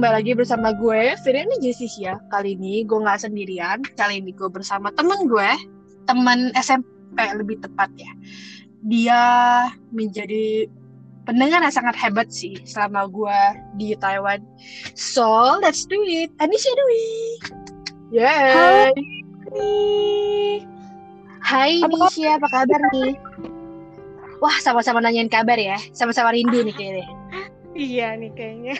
[0.00, 3.84] kembali lagi bersama gue Firiani Jesisia Kali ini gue nggak sendirian.
[4.00, 5.50] Kali ini gue bersama temen gue
[6.08, 8.08] Temen SMP lebih tepat ya.
[8.88, 9.20] Dia
[9.92, 10.64] menjadi
[11.28, 13.40] pendengar yang sangat hebat sih Selama gue
[13.76, 14.40] di Taiwan.
[14.96, 16.32] So let's do it.
[16.40, 17.04] Anisha Dwi.
[18.16, 18.96] Yeay.
[21.44, 21.84] Hai.
[21.84, 23.20] Apa Nisha, apa kabar nih?
[24.40, 25.76] Wah, sama-sama nanyain kabar ya.
[25.92, 27.04] Sama-sama rindu nih kayaknya.
[27.80, 28.76] Iya nih kayaknya.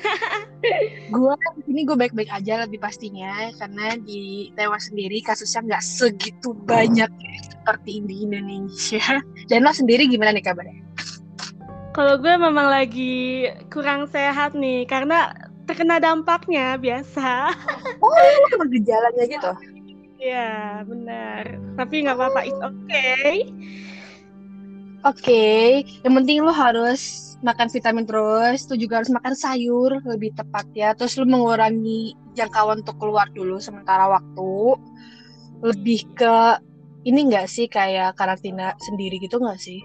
[1.09, 1.35] gue
[1.73, 7.09] ini gue baik-baik aja lebih pastinya karena di Taiwan sendiri kasusnya nggak segitu banyak
[7.49, 9.01] seperti di Indonesia.
[9.49, 10.85] Dan lo sendiri gimana nih kabarnya?
[11.97, 15.33] Kalau gue memang lagi kurang sehat nih karena
[15.65, 17.57] terkena dampaknya biasa.
[18.01, 18.17] Oh,
[18.49, 19.53] kena gejalanya gitu?
[20.17, 21.61] Iya benar.
[21.77, 23.45] Tapi nggak apa-apa, it's okay.
[25.05, 30.67] Oke, yang penting lo harus makan vitamin terus, tuh juga harus makan sayur lebih tepat
[30.77, 30.93] ya.
[30.93, 34.77] Terus lo mengurangi jangkauan untuk keluar dulu sementara waktu.
[35.61, 36.37] Lebih ke
[37.09, 39.81] ini enggak sih kayak karantina sendiri gitu nggak sih?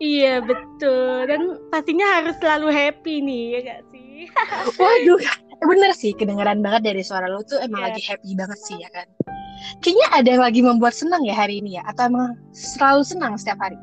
[0.00, 1.28] Iya betul.
[1.28, 4.24] Dan pastinya harus selalu happy nih ya gak sih?
[4.80, 5.20] Waduh,
[5.60, 7.86] bener sih kedengeran banget dari suara lo tuh emang Iya.
[7.92, 9.04] lagi happy banget sih ya kan.
[9.84, 13.60] Kayaknya ada yang lagi membuat senang ya hari ini ya, atau emang selalu senang setiap
[13.60, 13.76] hari?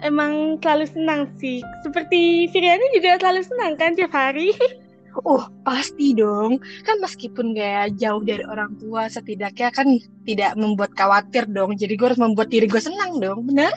[0.00, 1.60] Emang selalu senang sih.
[1.84, 4.52] Seperti Firiani juga selalu senang kan tiap hari.
[5.26, 6.62] Oh, pasti dong.
[6.86, 11.74] Kan meskipun kayak jauh dari orang tua, setidaknya kan tidak membuat khawatir dong.
[11.74, 13.74] Jadi gue harus membuat diri gue senang dong, bener?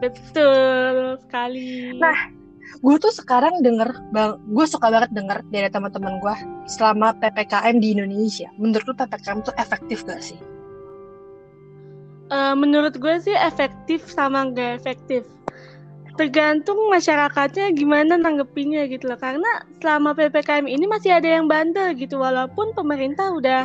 [0.00, 1.92] Betul sekali.
[2.00, 2.32] Nah,
[2.78, 6.34] Gue tuh sekarang denger, bang, gue suka banget denger dari teman-teman gue
[6.70, 8.48] selama PPKM di Indonesia.
[8.60, 10.38] Menurut lu PPKM tuh efektif gak sih?
[12.28, 15.24] Eh, menurut gue sih efektif sama nggak efektif.
[16.20, 19.16] Tergantung masyarakatnya gimana nanggepinnya gitu loh.
[19.16, 22.20] Karena selama PPKM ini masih ada yang bandel gitu.
[22.20, 23.64] Walaupun pemerintah udah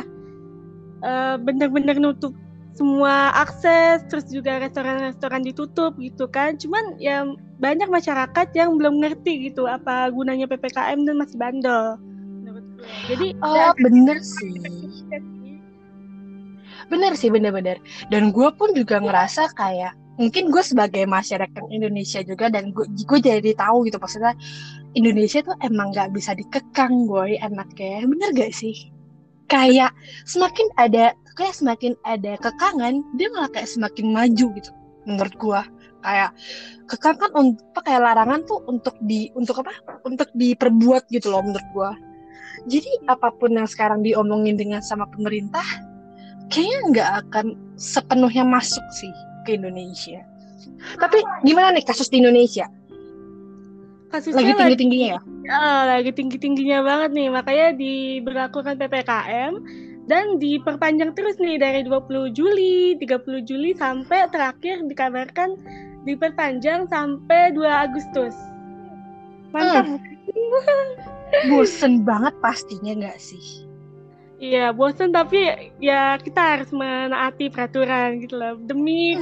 [1.04, 2.32] eh, bener-bener nutup
[2.74, 6.56] semua akses, terus juga restoran-restoran ditutup gitu kan.
[6.56, 7.28] Cuman ya
[7.60, 12.00] banyak masyarakat yang belum ngerti gitu apa gunanya PPKM dan masih bandel.
[13.12, 14.56] Jadi Oh, bener sih.
[16.92, 17.80] Bener sih, bener-bener.
[18.12, 23.50] Dan gue pun juga ngerasa kayak mungkin gue sebagai masyarakat Indonesia juga dan gue jadi
[23.58, 24.30] tahu gitu maksudnya
[24.94, 28.94] Indonesia tuh emang nggak bisa dikekang gue anaknya bener gak sih?
[29.50, 29.90] Kayak
[30.24, 34.70] semakin ada kayak semakin ada kekangan dia malah kayak semakin maju gitu
[35.04, 35.60] menurut gue
[36.06, 36.30] kayak
[36.86, 39.74] kekang kan untuk kayak larangan tuh untuk di untuk apa?
[40.06, 41.90] Untuk diperbuat gitu loh menurut gue
[42.64, 45.64] jadi apa pun yang sekarang diomongin dengan sama pemerintah
[46.52, 47.46] kayaknya nggak akan
[47.76, 49.12] sepenuhnya masuk sih
[49.44, 50.20] ke Indonesia.
[51.00, 52.68] Tapi gimana nih kasus di Indonesia?
[54.14, 55.20] kasusnya Lagi tinggi-tingginya ya?
[55.50, 59.52] Ah, lagi tinggi-tingginya banget nih, makanya diberlakukan PPKM
[60.06, 65.58] dan diperpanjang terus nih dari 20 Juli, 30 Juli sampai terakhir dikabarkan
[66.06, 68.36] diperpanjang sampai 2 Agustus.
[69.50, 69.98] Mantap.
[71.50, 73.63] Bosen banget pastinya nggak sih?
[74.42, 79.14] Iya, bosan tapi ya kita harus menaati peraturan gitu loh demi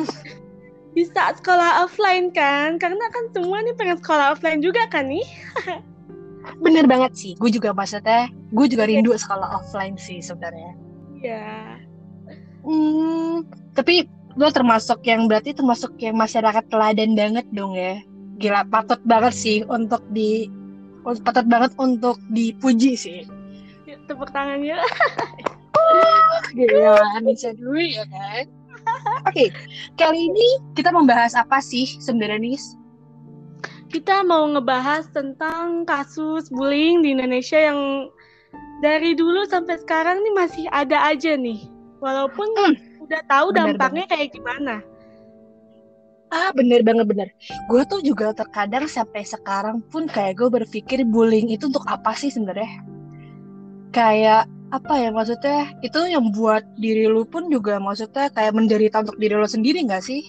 [0.96, 5.24] bisa sekolah offline kan, karena kan semua nih pengen sekolah offline juga kan nih.
[6.64, 7.32] Bener banget sih.
[7.38, 10.72] Gue juga maksudnya, gue juga rindu sekolah offline sih sebenarnya.
[11.22, 11.46] Iya.
[12.66, 13.46] Hmm,
[13.78, 14.06] tapi
[14.36, 18.00] lo termasuk yang berarti termasuk yang masyarakat teladan banget dong ya.
[18.40, 20.50] Gila, patut banget sih untuk di
[21.04, 23.22] patut banget untuk dipuji sih.
[24.10, 24.78] Tepuk tangannya.
[26.56, 28.44] Gila, Anissa Dwi ya kan?
[29.30, 29.54] Oke,
[29.94, 32.82] kali ini kita membahas apa sih sebenarnya Nis?
[33.92, 38.08] kita mau ngebahas tentang kasus bullying di Indonesia yang
[38.80, 41.68] dari dulu sampai sekarang nih masih ada aja nih.
[42.00, 42.74] Walaupun Hmm,
[43.04, 44.80] udah tahu benar dampaknya kayak gimana.
[46.32, 47.28] Ah, bener banget bener.
[47.68, 52.32] Gue tuh juga terkadang sampai sekarang pun kayak gue berpikir bullying itu untuk apa sih
[52.32, 52.80] sebenarnya?
[53.92, 55.68] Kayak apa ya maksudnya?
[55.84, 60.04] Itu yang buat diri lu pun juga maksudnya kayak menderita untuk diri lo sendiri nggak
[60.04, 60.24] sih?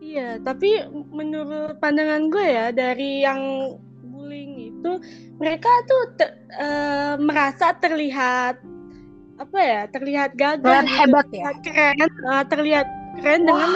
[0.00, 0.80] Iya, tapi
[1.12, 3.40] menurut pandangan gue ya dari yang
[4.10, 4.92] bullying itu
[5.36, 8.58] mereka tuh te- eh, merasa terlihat
[9.36, 9.82] apa ya?
[9.92, 11.52] Terlihat gagah Terlihat gitu, hebat ya?
[11.60, 12.86] keren, eh, terlihat
[13.20, 13.70] keren dengan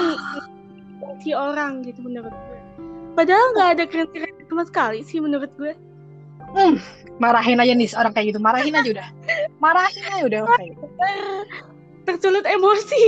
[1.21, 2.61] si orang gitu menurut gue.
[3.15, 5.77] Padahal nggak ada keren-keren sama sekali sih menurut gue.
[6.55, 6.79] Hmm,
[7.23, 9.09] marahin aja nih orang kayak gitu, marahin aja udah.
[9.63, 10.87] Marahin aja udah orang kayak gitu.
[12.05, 13.03] tersulut emosi.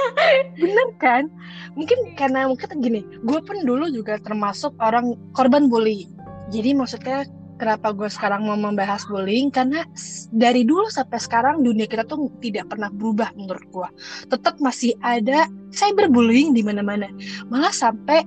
[0.62, 1.30] Bener kan?
[1.78, 6.10] Mungkin karena mungkin gini, gue pun dulu juga termasuk orang korban bully.
[6.50, 7.22] Jadi maksudnya
[7.62, 9.86] kenapa gue sekarang mau membahas bullying karena
[10.34, 13.88] dari dulu sampai sekarang dunia kita tuh tidak pernah berubah menurut gue
[14.34, 17.06] tetap masih ada cyberbullying di mana-mana
[17.46, 18.26] malah sampai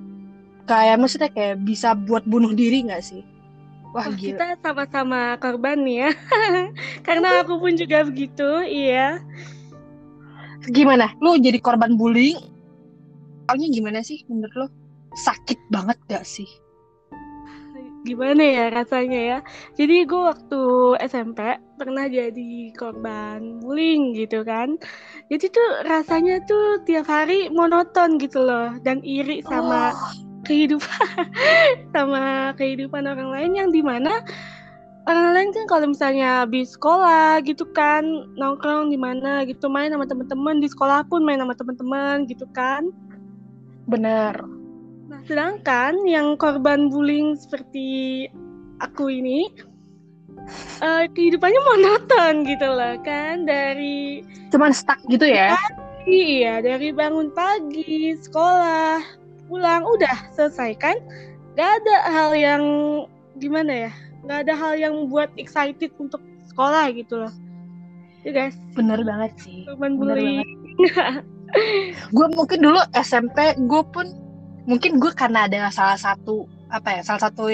[0.72, 3.27] kayak maksudnya kayak bisa buat bunuh diri nggak sih
[3.95, 4.27] Wah, Wah gila.
[4.36, 6.12] kita sama-sama korban nih ya.
[7.07, 9.24] Karena aku pun juga begitu iya.
[10.68, 11.15] Gimana?
[11.24, 12.36] Lu jadi korban bullying?
[13.47, 14.68] Soalnya gimana sih menurut lo
[15.15, 16.50] sakit banget gak sih?
[18.03, 19.39] Gimana ya rasanya ya?
[19.80, 20.62] Jadi gue waktu
[21.07, 24.75] SMP pernah jadi korban bullying gitu kan.
[25.31, 30.25] Jadi tuh rasanya tuh tiap hari monoton gitu loh dan iri sama oh.
[30.45, 31.25] Kehidupan
[31.94, 34.21] sama kehidupan orang lain yang di mana
[35.09, 38.06] orang lain kan kalau misalnya habis sekolah gitu kan
[38.38, 42.89] nongkrong di mana gitu main sama teman-teman di sekolah pun main sama teman-teman gitu kan
[43.89, 44.45] benar
[45.25, 48.30] Sedangkan yang korban bullying seperti
[48.77, 49.50] aku ini
[50.81, 54.21] uh, kehidupannya monoton gitu loh kan dari
[54.53, 55.57] cuman stuck gitu ya.
[56.06, 59.01] Iya, dari bangun pagi, sekolah,
[59.47, 60.97] pulang udah selesai kan?
[61.56, 62.63] Gak ada hal yang
[63.39, 63.92] gimana ya?
[64.25, 66.19] Gak ada hal yang buat excited untuk
[66.51, 67.33] sekolah gitu loh.
[68.25, 68.57] Ya guys.
[68.74, 69.63] Bener banget sih.
[69.69, 70.44] Korban bullying.
[72.15, 74.12] gue mungkin dulu SMP gue pun
[74.65, 77.48] mungkin gue karena ada salah satu apa ya salah satu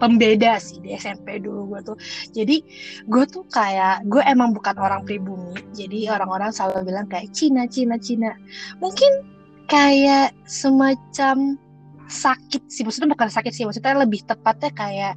[0.00, 1.96] pembeda sih di SMP dulu gue tuh
[2.34, 2.58] jadi
[3.06, 8.00] gue tuh kayak gue emang bukan orang pribumi jadi orang-orang selalu bilang kayak Cina Cina
[8.00, 8.34] Cina
[8.82, 9.22] mungkin
[9.72, 11.56] kayak semacam
[12.04, 15.14] sakit sih maksudnya bukan sakit sih maksudnya lebih tepatnya kayak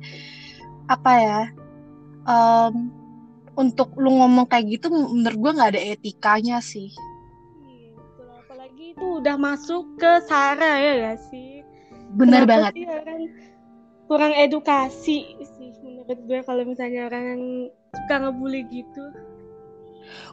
[0.88, 1.42] apa ya
[2.24, 2.88] um,
[3.60, 6.96] untuk lu ngomong kayak gitu menurut gue nggak ada etikanya sih
[8.96, 11.60] itu udah masuk ke Sarah ya gak sih?
[12.16, 12.72] Kenapa banget.
[12.80, 13.22] Sih orang
[14.08, 17.44] kurang edukasi sih menurut gue kalau misalnya orang yang
[17.92, 19.04] suka ngebully gitu.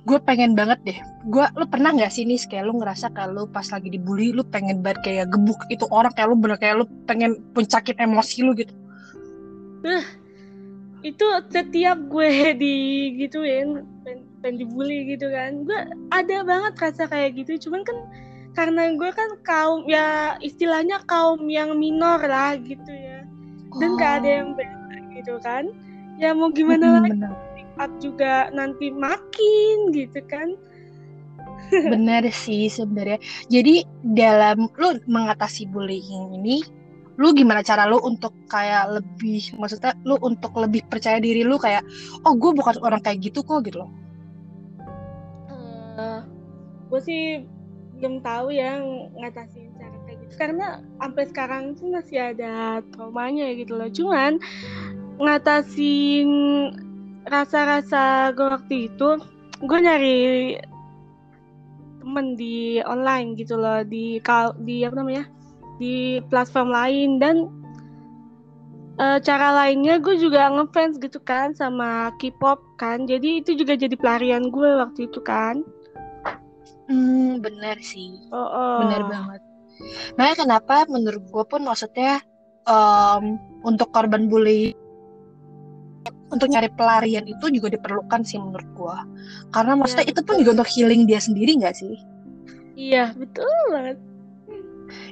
[0.02, 0.98] Gue pengen banget deh.
[1.30, 4.82] Gue, lu pernah nggak sih nih kayak lu ngerasa kalau pas lagi dibully, lu pengen
[4.82, 8.74] banget kayak gebuk itu orang kayak lu bener kayak lu pengen puncakin emosi lu gitu.
[9.82, 10.04] Nah,
[11.02, 12.30] itu setiap gue
[12.62, 15.80] digituin pengen, pengen dibully gitu kan gue
[16.14, 17.98] ada banget rasa kayak gitu cuman kan
[18.52, 23.26] karena gue kan kaum ya istilahnya kaum yang minor lah gitu ya
[23.82, 23.98] dan oh.
[23.98, 25.64] gak ada yang beda gitu kan
[26.20, 27.18] ya mau gimana hmm, lagi
[27.72, 30.52] sifat juga nanti makin gitu kan.
[31.72, 33.16] Benar sih sebenarnya.
[33.48, 36.60] Jadi dalam lu mengatasi bullying ini
[37.16, 41.84] lu gimana cara lu untuk kayak lebih maksudnya lu untuk lebih percaya diri lu kayak
[42.24, 43.90] oh gue bukan orang kayak gitu kok gitu loh.
[45.96, 46.20] Uh,
[46.92, 47.24] gue sih
[48.00, 48.80] belum tahu ya
[49.16, 50.34] ngatasin cara kayak gitu.
[50.36, 53.88] Karena sampai sekarang tuh masih ada traumanya gitu loh.
[53.88, 54.36] Cuman
[55.20, 56.28] ngatasin
[57.26, 59.08] rasa-rasa gue waktu itu
[59.62, 60.18] gue nyari
[62.02, 64.18] temen di online gitu loh di
[64.66, 65.24] di apa namanya
[65.78, 67.36] di platform lain dan
[68.98, 73.94] uh, cara lainnya gue juga ngefans gitu kan sama K-pop kan jadi itu juga jadi
[73.94, 75.62] pelarian gue waktu itu kan
[76.92, 78.20] Hmm, bener sih.
[78.28, 78.78] Oh, oh.
[78.84, 79.40] Bener banget.
[80.20, 82.20] Makanya kenapa menurut gue pun maksudnya
[82.68, 84.76] um, untuk korban bully
[86.32, 88.96] untuk nyari pelarian itu juga diperlukan sih menurut gue.
[89.52, 91.94] Karena maksudnya ya, itu pun juga untuk healing dia sendiri nggak sih?
[92.74, 94.00] Iya betul banget.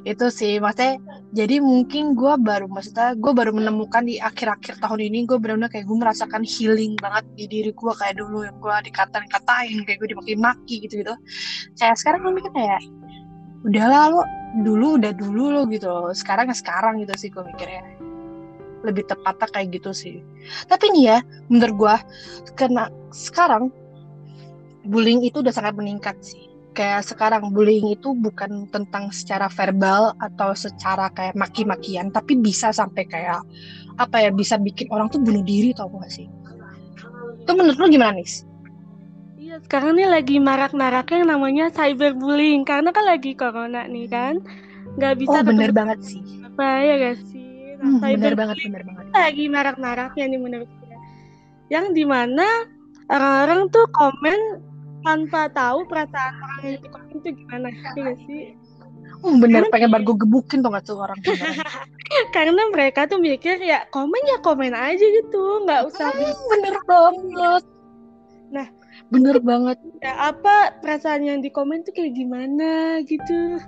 [0.04, 0.96] Itu sih maksudnya
[1.36, 5.86] jadi mungkin gue baru maksudnya gue baru menemukan di akhir-akhir tahun ini gue benar-benar kayak
[5.88, 10.84] gue merasakan healing banget di diri gue kayak dulu yang gue dikatain-katain kayak gue dimaki-maki
[10.88, 11.14] gitu gitu
[11.80, 12.80] kayak sekarang gue mikir kayak
[13.64, 14.22] udahlah lo
[14.64, 16.12] dulu udah dulu lo gitu loh.
[16.16, 17.99] Sekarang ya sekarang gitu sih gue mikirnya
[18.86, 20.16] lebih tepatnya kayak gitu sih.
[20.66, 21.18] Tapi nih ya
[21.52, 21.96] menurut gue
[22.56, 23.68] karena sekarang
[24.86, 26.48] bullying itu udah sangat meningkat sih.
[26.70, 33.04] Kayak sekarang bullying itu bukan tentang secara verbal atau secara kayak maki-makian tapi bisa sampai
[33.04, 33.42] kayak
[33.98, 36.30] apa ya bisa bikin orang tuh bunuh diri tau gak sih?
[37.42, 38.48] Itu menurut lu gimana nih
[39.40, 42.62] Iya sekarang nih lagi marak-maraknya yang namanya cyberbullying.
[42.62, 44.38] Karena kan lagi corona nih kan
[44.96, 46.22] nggak bisa oh bener banget sih.
[46.42, 47.49] apa ya gak sih
[47.80, 49.04] nah, hmm, bener banget bener banget.
[49.16, 50.96] lagi marak-maraknya nih menurut gue
[51.72, 52.68] yang di mana
[53.08, 54.60] orang-orang tuh komen
[55.00, 58.44] tanpa tahu perasaan orang yang di komen itu gimana iya sih?
[59.20, 61.20] Hmm, bener Karena pengen gue gebukin tuh gak tuh orang
[62.36, 67.62] Karena mereka tuh mikir ya komen ya komen aja gitu Nggak usah hmm, Bener banget.
[68.48, 68.66] Nah
[69.12, 69.76] Bener banget.
[70.00, 73.60] ya, Apa perasaan yang di komen tuh kayak gimana gitu?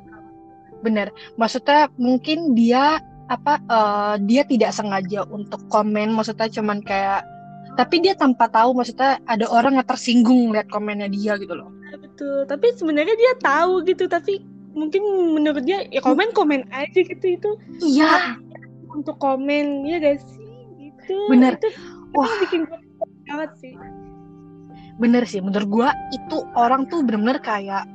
[0.80, 2.96] Bener Maksudnya mungkin dia
[3.30, 7.22] apa uh, dia tidak sengaja untuk komen maksudnya cuman kayak
[7.78, 11.72] tapi dia tanpa tahu maksudnya ada orang yang tersinggung lihat komennya dia gitu loh.
[11.88, 12.38] Iya, betul.
[12.44, 14.44] Tapi sebenarnya dia tahu gitu tapi
[14.76, 15.02] mungkin
[15.36, 17.50] menurut dia ya komen komen aja gitu itu
[17.80, 18.36] iya.
[18.92, 20.52] untuk komen ya guys sih?
[20.76, 21.16] Gitu.
[21.32, 21.56] Bener.
[21.56, 21.68] Itu,
[22.12, 22.28] wah.
[22.44, 22.68] bikin
[23.24, 23.72] banget sih.
[25.00, 27.88] Bener sih menurut gua itu orang tuh bener-bener kayak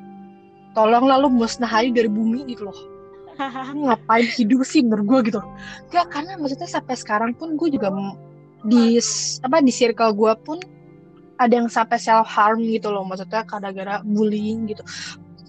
[0.74, 2.97] tolong lalu musnahin dari bumi gitu loh
[3.86, 5.42] ngapain hidup sih menurut gue gitu.
[5.94, 7.94] Gak karena maksudnya sampai sekarang pun gue juga
[8.66, 8.98] di
[9.46, 10.58] apa di circle gue pun
[11.38, 13.06] ada yang sampai self harm gitu loh.
[13.06, 14.82] Maksudnya gara-gara bullying gitu.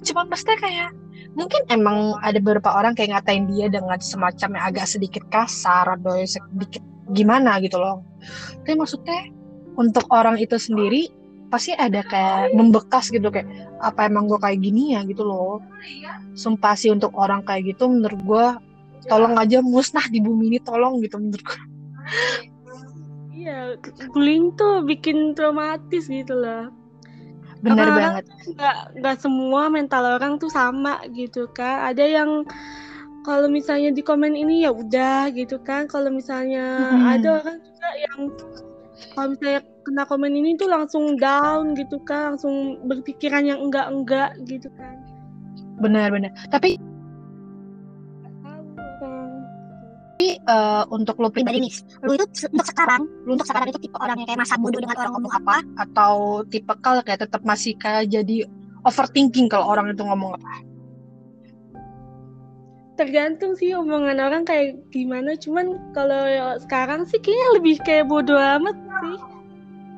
[0.05, 0.95] Cuman pasti kayak
[1.35, 6.21] mungkin emang ada beberapa orang kayak ngatain dia dengan semacam yang agak sedikit kasar atau
[6.25, 8.05] sedikit gimana gitu loh.
[8.63, 9.33] Tapi maksudnya
[9.79, 11.09] untuk orang itu sendiri
[11.49, 13.49] pasti ada kayak membekas gitu kayak
[13.81, 15.05] apa emang gue kayak gini ya?
[15.09, 15.65] gitu loh.
[16.37, 18.47] Sumpah sih untuk orang kayak gitu menurut gue
[19.09, 21.61] tolong aja musnah di bumi ini tolong gitu menurut gue
[23.39, 23.79] iya
[24.13, 26.69] bullying tuh bikin traumatis gitu loh.
[27.65, 28.25] Benar banget.
[28.55, 32.47] nggak nggak semua mental orang tuh sama gitu kan ada yang
[33.27, 35.85] kalau misalnya di komen ini ya udah gitu kan.
[35.89, 37.13] Kalau misalnya hmm.
[37.19, 38.21] ada orang juga yang
[39.15, 44.31] kalau misalnya kena komen ini tuh langsung down gitu kan langsung berpikiran yang enggak enggak
[44.47, 44.97] gitu kan.
[45.79, 46.77] Benar-benar tapi
[50.19, 53.95] tapi uh, untuk lo pribadi nih, lo itu untuk sekarang, lo untuk sekarang itu tipe
[54.03, 57.79] orang yang kayak masa bodoh dengan orang ngomong apa, atau tipe kal kayak tetap masih
[57.79, 58.43] kayak jadi
[58.83, 60.67] overthinking kalau orang itu ngomong apa?
[62.99, 66.27] Tergantung sih omongan orang kayak gimana, cuman kalau
[66.67, 69.17] sekarang sih kayaknya lebih kayak bodoh amat sih.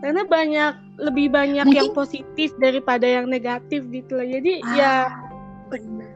[0.00, 1.76] Karena banyak lebih banyak Mungkin...
[1.76, 4.26] yang positif daripada yang negatif gitu loh.
[4.26, 4.94] Jadi ah, ya
[5.68, 6.12] benar.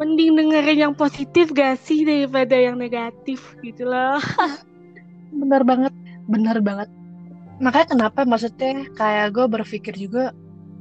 [0.00, 4.16] mending dengerin yang positif gak sih daripada yang negatif gitu loh.
[5.30, 5.94] Benar banget
[6.30, 6.88] benar banget.
[7.58, 10.32] Makanya kenapa maksudnya kayak gue berpikir juga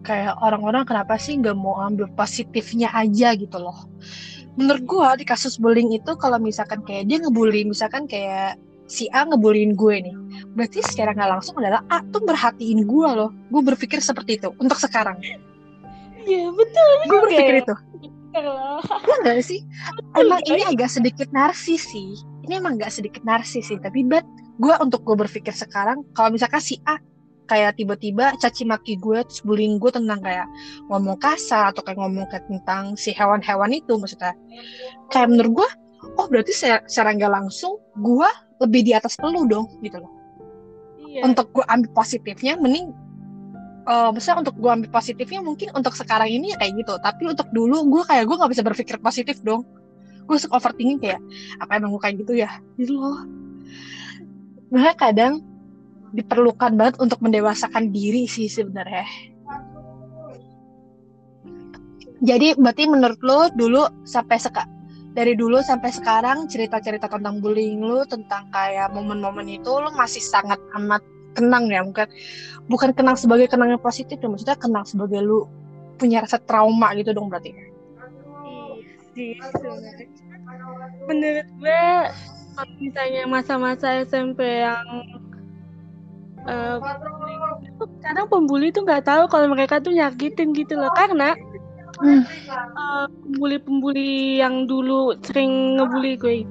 [0.05, 3.89] kayak orang-orang kenapa sih nggak mau ambil positifnya aja gitu loh.
[4.55, 8.55] Menurut gue di kasus bullying itu kalau misalkan kayak dia ngebully misalkan kayak
[8.89, 10.15] si A ngebullying gue nih.
[10.58, 13.29] Berarti secara nggak langsung adalah A tuh berhatiin gue loh.
[13.53, 15.22] Gue berpikir seperti itu untuk sekarang.
[16.25, 17.75] Iya betul gue berpikir itu.
[18.34, 19.62] Iya gak sih?
[20.17, 22.17] Emang ini agak sedikit narsis sih.
[22.46, 23.77] Ini emang gak sedikit narsis sih.
[23.77, 24.25] Tapi but
[24.60, 27.00] gue untuk gue berpikir sekarang, kalau misalkan si A
[27.50, 30.46] kayak tiba-tiba caci maki gue terus bullying gue tentang kayak
[30.86, 34.38] ngomong kasar atau kayak ngomong kayak tentang si hewan-hewan itu maksudnya.
[35.10, 35.69] Kayak menurut gue
[36.22, 38.29] oh berarti secara nggak langsung gue
[38.60, 40.13] lebih di atas lu dong gitu loh.
[41.10, 41.25] Iya.
[41.25, 42.94] untuk gue ambil positifnya mending
[43.89, 46.94] uh, misalnya untuk gue ambil positifnya mungkin untuk sekarang ini ya kayak gitu.
[47.01, 49.66] Tapi untuk dulu gue kayak gue nggak bisa berpikir positif dong.
[50.30, 51.22] Gue suka overthinking kayak
[51.58, 52.50] apa emang gue kayak gitu ya?
[52.78, 53.25] Gitu loh.
[54.70, 55.34] Makanya kadang
[56.13, 59.06] diperlukan banget untuk mendewasakan diri sih sebenarnya.
[62.20, 64.68] Jadi berarti menurut lo dulu sampai seka
[65.13, 70.62] dari dulu sampai sekarang cerita-cerita tentang bullying lu tentang kayak momen-momen itu lu masih sangat
[70.78, 71.01] amat
[71.34, 72.08] kenang ya bukan
[72.70, 75.50] bukan kenang sebagai kenang yang positif ya maksudnya kenang sebagai lu
[75.98, 77.54] punya rasa trauma gitu dong berarti
[79.18, 79.44] iya
[81.10, 81.84] menurut gue
[82.80, 84.86] misalnya masa-masa SMP yang
[86.48, 86.78] uh,
[88.04, 90.92] kadang pembuli tuh nggak tahu kalau mereka tuh nyakitin gitu loh.
[90.96, 91.36] Karena
[92.03, 92.24] hmm.
[92.51, 96.48] uh, pembuli-pembuli yang dulu sering ngebully gue.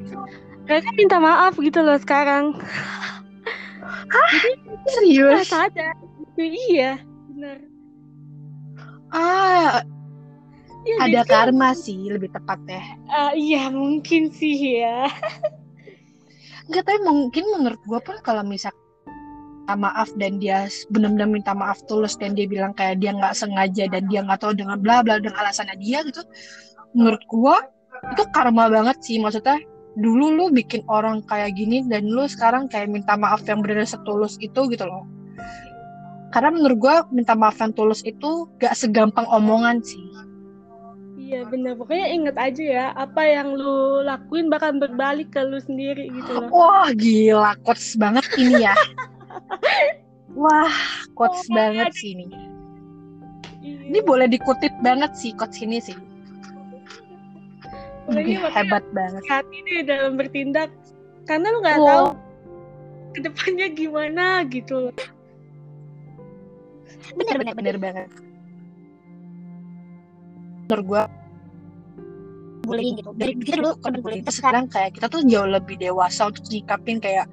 [0.69, 2.57] Mereka minta maaf gitu loh sekarang.
[4.09, 4.29] Hah?
[4.89, 5.53] serius?
[5.53, 5.93] ada.
[6.39, 7.03] Iya
[7.33, 7.59] benar.
[9.09, 9.83] Ah
[10.89, 15.09] ya, ada karma sih lebih tepat ya uh, iya mungkin sih ya.
[16.69, 18.73] Enggak, tapi mungkin menurut gue pun kalau misal
[19.77, 24.07] maaf dan dia benar-benar minta maaf tulus dan dia bilang kayak dia nggak sengaja dan
[24.09, 26.25] dia nggak tahu dengan bla bla dan alasannya dia gitu.
[26.97, 27.57] Menurut gua
[28.15, 29.21] itu karma banget sih.
[29.21, 29.61] Maksudnya
[29.99, 34.41] dulu lu bikin orang kayak gini dan lu sekarang kayak minta maaf yang benar setulus
[34.41, 35.05] itu gitu loh.
[36.33, 40.09] Karena menurut gua minta maaf yang tulus itu gak segampang omongan sih.
[41.29, 46.09] Iya bener pokoknya inget aja ya apa yang lu lakuin bakal berbalik ke lu sendiri
[46.09, 46.49] gitu loh.
[46.49, 47.53] Wah gila.
[47.61, 48.73] Quotes banget ini ya.
[50.39, 50.75] Wah,
[51.17, 52.27] quotes oh, banget sih ini.
[53.59, 53.79] Iya.
[53.91, 55.97] Ini boleh dikutip banget sih quotes ini sih.
[58.09, 59.23] Ini hebat banget.
[59.29, 60.73] Hati deh dalam bertindak
[61.29, 61.87] karena lu nggak wow.
[61.89, 62.07] tahu
[63.17, 64.93] ke depannya gimana gitu.
[67.17, 68.09] Bener bener bener banget.
[70.69, 71.03] Menurut gue
[72.69, 76.29] bullying gitu dari kita dulu korban bullying terus sekarang kayak kita tuh jauh lebih dewasa
[76.29, 77.25] untuk nyikapin kayak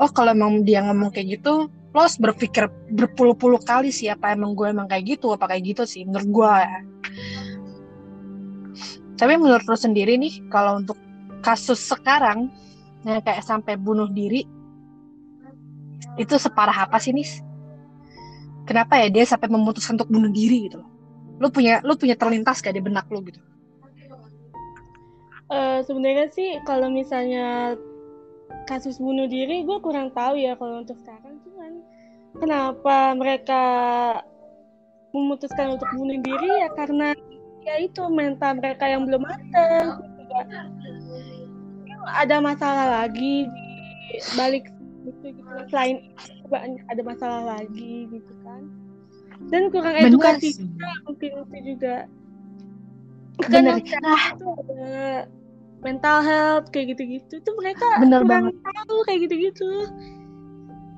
[0.00, 4.54] oh kalau emang dia ngomong kayak gitu lo harus berpikir berpuluh-puluh kali sih apa emang
[4.54, 6.80] gue emang kayak gitu apa kayak gitu sih menurut gue ya.
[9.20, 10.96] tapi menurut lo sendiri nih kalau untuk
[11.44, 12.48] kasus sekarang
[13.04, 14.44] yang kayak sampai bunuh diri
[16.20, 17.40] itu separah apa sih nis?
[18.68, 20.90] Kenapa ya dia sampai memutuskan untuk bunuh diri gitu loh?
[21.40, 23.40] Lu punya lu punya terlintas gak di benak lu gitu?
[25.50, 27.74] Uh, sebenarnya sih kalau misalnya
[28.68, 31.40] kasus bunuh diri gue kurang tahu ya kalau untuk sekarang.
[31.42, 31.72] Cuman
[32.38, 33.62] kenapa mereka
[35.10, 36.50] memutuskan untuk bunuh diri?
[36.62, 37.14] Ya karena
[37.66, 39.98] ya itu mental mereka yang belum ada
[42.16, 44.70] ada masalah lagi di balik
[45.04, 45.50] gitu gitu.
[45.68, 46.56] Selain itu
[46.88, 48.62] ada masalah lagi gitu kan.
[49.48, 52.06] Dan kurang edukasi juga mungkin itu juga.
[53.48, 53.80] Bener.
[53.80, 55.24] Nah, itu ada
[55.80, 57.40] mental health kayak gitu-gitu.
[57.40, 58.54] Tuh mereka Bener kurang banget.
[58.60, 59.68] tahu kayak gitu-gitu.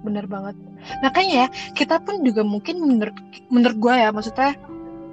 [0.03, 0.59] Bener banget.
[1.03, 1.49] Makanya ya
[1.79, 3.15] kita pun juga mungkin menurut
[3.55, 4.59] menurut gue ya maksudnya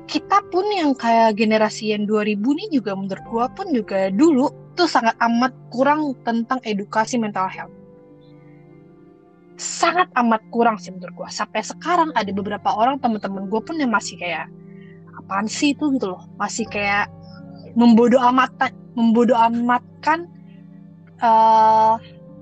[0.10, 4.90] kita pun yang kayak generasi yang 2000 nih juga menurut gue pun juga dulu tuh
[4.90, 7.74] sangat amat kurang tentang edukasi mental health.
[9.60, 13.94] Sangat amat kurang sih menurut gue sampai sekarang ada beberapa orang teman-teman gue pun yang
[13.94, 14.50] masih kayak
[15.22, 15.94] apaan sih itu?
[15.94, 16.26] gitu loh.
[16.42, 17.12] Masih kayak
[17.74, 20.26] membodoh amat membodoh amatkan
[21.22, 21.98] uh,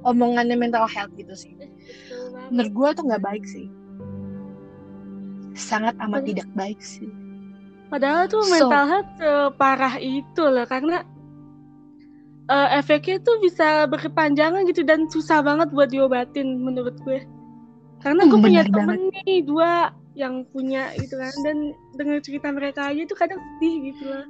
[0.07, 1.53] omongannya mental health gitu sih
[2.53, 3.67] menurut gue tuh nggak baik sih
[5.57, 7.09] sangat amat tidak baik sih
[7.89, 9.11] padahal tuh mental so, health
[9.57, 11.03] parah itu loh karena
[12.51, 17.23] uh, efeknya tuh bisa berkepanjangan gitu dan susah banget buat diobatin menurut gue.
[18.01, 19.25] Karena gue hmm, punya temen banget.
[19.25, 21.57] nih dua yang punya gitu kan dan
[21.93, 24.25] dengar cerita mereka aja tuh kadang sedih gitu lah.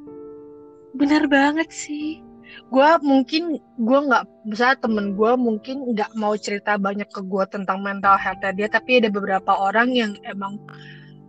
[0.98, 2.26] Bener banget sih.
[2.74, 7.86] Gue mungkin gue nggak bisa temen gue mungkin nggak mau cerita banyak ke gue tentang
[7.86, 10.60] mental health dia tapi ada beberapa orang yang emang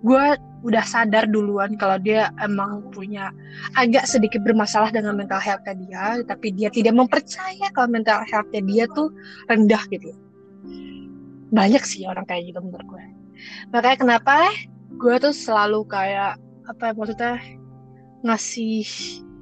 [0.03, 0.25] gue
[0.63, 3.31] udah sadar duluan kalau dia emang punya
[3.79, 8.85] agak sedikit bermasalah dengan mental health dia, tapi dia tidak mempercaya kalau mental health dia
[8.95, 9.11] tuh
[9.47, 10.11] rendah gitu.
[11.55, 13.05] Banyak sih orang kayak gitu menurut gue.
[13.71, 14.51] Makanya kenapa
[14.99, 17.35] gue tuh selalu kayak apa ya, maksudnya
[18.27, 18.87] ngasih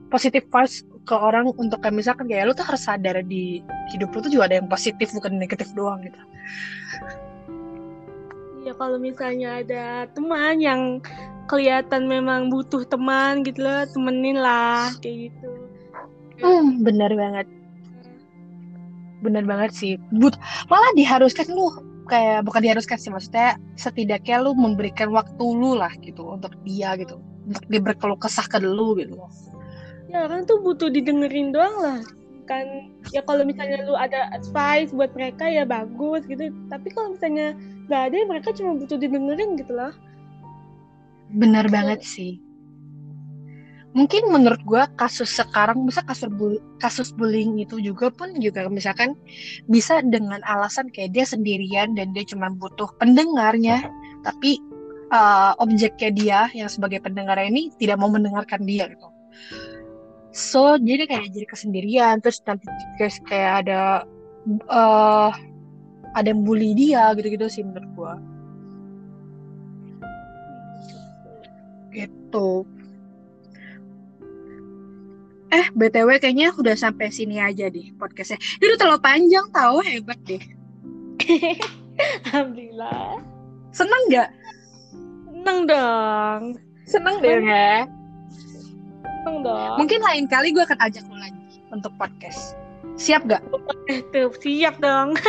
[0.08, 3.62] positif vibes ke orang untuk kayak misalkan kayak lu tuh harus sadar di
[3.94, 6.18] hidup lu tuh juga ada yang positif bukan negatif doang gitu.
[8.66, 10.98] Ya kalau misalnya ada teman yang
[11.46, 15.50] kelihatan memang butuh teman gitu loh temenin lah kayak gitu.
[16.42, 17.46] Hmm benar banget.
[19.22, 19.94] Benar banget sih.
[20.10, 20.34] But
[20.66, 21.70] malah diharuskan lu
[22.10, 27.22] kayak bukan diharuskan sih maksudnya setidaknya lu memberikan waktu lu lah gitu untuk dia gitu.
[27.46, 29.22] Untuk dia berkeluh kesah ke lu gitu
[30.16, 32.00] ya kan tuh butuh didengerin doang lah.
[32.46, 36.48] Kan ya kalau misalnya lu ada advice buat mereka ya bagus gitu.
[36.72, 37.52] Tapi kalau misalnya
[37.86, 39.92] nggak ada mereka cuma butuh didengerin gitu loh.
[41.36, 42.40] Benar banget sih.
[43.96, 49.16] Mungkin menurut gue kasus sekarang bisa kasus bu kasus bullying itu juga pun juga misalkan
[49.72, 53.88] bisa dengan alasan kayak dia sendirian dan dia cuma butuh pendengarnya.
[54.26, 54.60] Tapi
[55.14, 59.08] uh, objeknya dia yang sebagai pendengar ini tidak mau mendengarkan dia gitu
[60.36, 62.20] so jadi kayak jadi kesendirian.
[62.20, 62.68] Terus nanti
[63.00, 64.04] guys kayak ada
[64.68, 65.32] uh,
[66.12, 68.14] ada yang bully dia gitu-gitu sih menurut gua.
[71.88, 72.68] Gitu.
[75.48, 78.36] Eh btw kayaknya udah sampai sini aja deh podcastnya.
[78.60, 80.42] Ini udah terlalu panjang tahu hebat deh.
[82.28, 83.24] Alhamdulillah.
[83.72, 84.28] Seneng nggak?
[85.32, 86.42] Seneng dong.
[86.84, 87.40] Seneng deh.
[87.40, 87.95] ya
[89.26, 89.74] Dong.
[89.82, 92.54] Mungkin lain kali gue akan ajak lo lagi untuk podcast.
[92.94, 93.42] Siap gak?
[94.14, 95.18] Tuh, siap dong.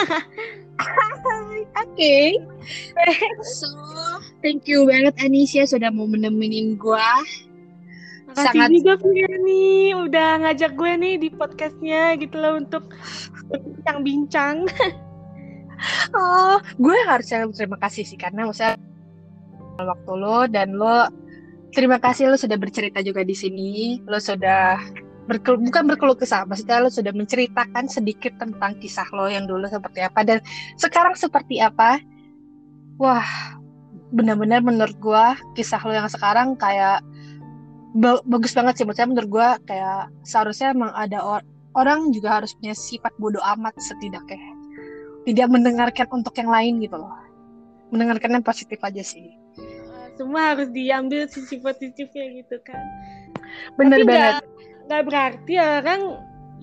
[0.77, 1.73] Oke.
[1.81, 2.37] okay.
[3.41, 3.67] So,
[4.45, 7.09] thank you banget Anisha sudah mau menemenin gue.
[8.29, 8.69] Makasih Sangat...
[8.77, 8.93] juga
[9.41, 12.93] nih udah ngajak gue nih di podcastnya gitu loh untuk
[13.49, 14.69] bincang-bincang.
[16.17, 18.77] oh, gue harus terima kasih sih karena maksudnya
[19.81, 21.09] waktu lo dan lo
[21.75, 23.99] terima kasih lo sudah bercerita juga di sini.
[24.07, 24.79] Lo sudah
[25.27, 30.03] berkeluh, bukan berkeluh kesah, maksudnya lo sudah menceritakan sedikit tentang kisah lo yang dulu seperti
[30.03, 30.23] apa.
[30.23, 30.39] Dan
[30.79, 31.99] sekarang seperti apa.
[32.97, 33.27] Wah,
[34.15, 35.25] benar-benar menurut gue
[35.59, 37.03] kisah lo yang sekarang kayak
[38.25, 38.85] bagus banget sih.
[38.87, 41.41] Maksudnya menurut gue kayak seharusnya emang ada or
[41.77, 44.41] orang juga harus punya sifat bodoh amat setidaknya.
[45.27, 47.13] Tidak mendengarkan untuk yang lain gitu loh.
[47.91, 49.36] Mendengarkan yang positif aja sih
[50.17, 52.81] semua harus diambil sisi positifnya gitu kan.
[53.77, 54.43] Bener Tapi banget
[54.87, 56.01] nggak berarti orang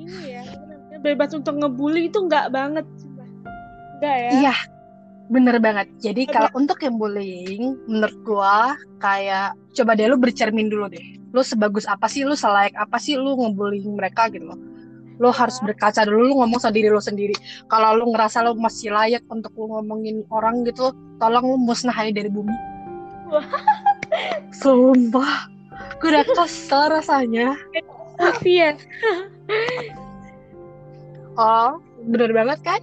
[0.00, 0.44] ini ya
[1.04, 2.86] bebas untuk ngebully itu nggak banget
[4.00, 4.30] nggak ya?
[4.42, 4.56] Iya
[5.32, 5.88] bener banget.
[6.04, 11.20] Jadi kalau untuk yang bullying menurut gua kayak coba deh lu bercermin dulu deh.
[11.32, 14.60] Lu sebagus apa sih lu selayak apa sih lu ngebullying mereka gitu loh.
[15.22, 17.36] Lo harus berkaca dulu lu ngomong sendiri lo sendiri.
[17.70, 22.10] Kalau lu ngerasa lo masih layak untuk lu ngomongin orang gitu tolong lu musnah aja
[22.10, 22.73] dari bumi
[24.62, 25.48] sumpah.
[25.98, 27.58] Gue udah kesel rasanya.
[28.44, 28.78] Iya
[31.38, 32.80] oh bener banget kan?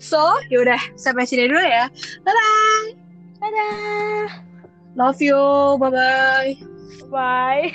[0.00, 1.90] So yaudah sampai sini dulu ya.
[2.24, 2.88] Bye bye
[3.40, 4.28] dadah.
[4.96, 5.40] Love you.
[5.78, 6.50] Bye bye
[7.12, 7.70] bye